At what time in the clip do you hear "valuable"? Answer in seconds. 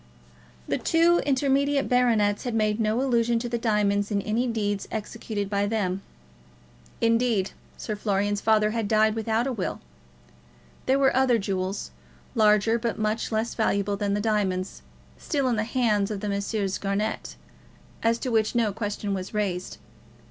13.53-13.95